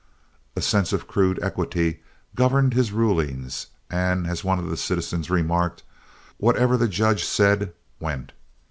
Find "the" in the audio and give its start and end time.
4.67-4.75, 6.75-6.87